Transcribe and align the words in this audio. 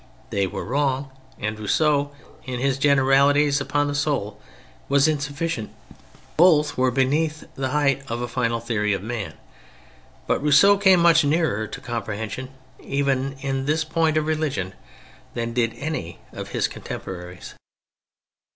They 0.31 0.47
were 0.47 0.65
wrong— 0.65 1.11
and 1.39 1.59
Rousseau, 1.59 2.09
in 2.43 2.59
his 2.59 2.79
generalities 2.79 3.61
upon 3.61 3.87
the 3.87 3.93
soul, 3.93 4.41
was 4.89 5.07
insufficient; 5.07 5.69
both 6.37 6.75
were 6.75 6.89
beneath 6.89 7.43
the 7.53 7.69
height 7.69 8.01
of 8.09 8.19
a 8.19 8.27
final 8.27 8.59
theory 8.59 8.93
of 8.93 9.03
man, 9.03 9.35
but 10.25 10.41
Rousseau 10.41 10.75
came 10.79 11.01
much 11.01 11.23
nearer 11.23 11.67
to 11.67 11.79
comprehen 11.81 12.29
sion, 12.31 12.49
even 12.79 13.33
in 13.41 13.67
this 13.67 13.83
point 13.83 14.17
of 14.17 14.25
religion, 14.25 14.73
than 15.35 15.53
did 15.53 15.75
any 15.75 16.17
of 16.31 16.49
his 16.49 16.67
contemporaries. 16.67 17.53